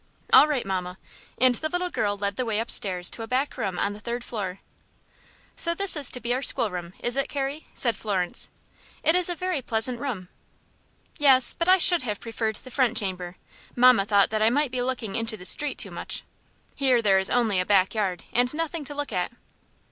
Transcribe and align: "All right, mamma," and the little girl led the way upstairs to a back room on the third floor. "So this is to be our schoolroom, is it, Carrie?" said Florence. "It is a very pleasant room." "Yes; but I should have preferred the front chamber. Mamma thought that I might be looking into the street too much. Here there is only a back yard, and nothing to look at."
"All 0.33 0.47
right, 0.47 0.65
mamma," 0.65 0.97
and 1.37 1.53
the 1.53 1.69
little 1.69 1.91
girl 1.91 2.17
led 2.17 2.35
the 2.35 2.43
way 2.43 2.57
upstairs 2.59 3.11
to 3.11 3.21
a 3.21 3.27
back 3.27 3.55
room 3.55 3.77
on 3.77 3.93
the 3.93 3.99
third 3.99 4.23
floor. 4.23 4.59
"So 5.55 5.75
this 5.75 5.95
is 5.95 6.09
to 6.09 6.19
be 6.19 6.33
our 6.33 6.41
schoolroom, 6.41 6.93
is 7.03 7.15
it, 7.17 7.29
Carrie?" 7.29 7.67
said 7.75 7.95
Florence. 7.95 8.49
"It 9.03 9.13
is 9.13 9.29
a 9.29 9.35
very 9.35 9.61
pleasant 9.61 9.99
room." 9.99 10.29
"Yes; 11.19 11.53
but 11.53 11.69
I 11.69 11.77
should 11.77 12.01
have 12.01 12.19
preferred 12.19 12.55
the 12.55 12.71
front 12.71 12.97
chamber. 12.97 13.35
Mamma 13.75 14.05
thought 14.05 14.31
that 14.31 14.41
I 14.41 14.49
might 14.49 14.71
be 14.71 14.81
looking 14.81 15.15
into 15.15 15.37
the 15.37 15.45
street 15.45 15.77
too 15.77 15.91
much. 15.91 16.23
Here 16.73 16.99
there 17.03 17.19
is 17.19 17.29
only 17.29 17.59
a 17.59 17.63
back 17.67 17.93
yard, 17.93 18.23
and 18.33 18.51
nothing 18.55 18.83
to 18.85 18.95
look 18.95 19.13
at." 19.13 19.31